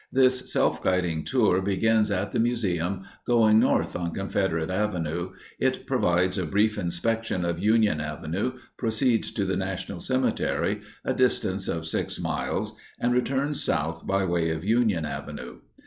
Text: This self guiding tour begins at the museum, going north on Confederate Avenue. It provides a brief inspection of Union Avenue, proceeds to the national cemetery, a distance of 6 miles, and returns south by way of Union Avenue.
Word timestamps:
This 0.11 0.51
self 0.51 0.81
guiding 0.81 1.23
tour 1.25 1.61
begins 1.61 2.09
at 2.09 2.31
the 2.31 2.39
museum, 2.39 3.03
going 3.23 3.59
north 3.59 3.95
on 3.95 4.15
Confederate 4.15 4.71
Avenue. 4.71 5.33
It 5.59 5.85
provides 5.85 6.39
a 6.39 6.45
brief 6.47 6.75
inspection 6.79 7.45
of 7.45 7.59
Union 7.59 8.01
Avenue, 8.01 8.53
proceeds 8.77 9.29
to 9.33 9.45
the 9.45 9.55
national 9.57 9.99
cemetery, 9.99 10.81
a 11.05 11.13
distance 11.13 11.67
of 11.67 11.85
6 11.85 12.19
miles, 12.19 12.75
and 12.99 13.13
returns 13.13 13.61
south 13.63 14.07
by 14.07 14.25
way 14.25 14.49
of 14.49 14.63
Union 14.65 15.05
Avenue. 15.05 15.59